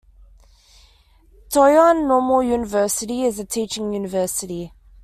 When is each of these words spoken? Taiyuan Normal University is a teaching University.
Taiyuan 1.53 2.07
Normal 2.07 2.41
University 2.41 3.21
is 3.23 3.37
a 3.37 3.45
teaching 3.45 3.93
University. 3.93 4.71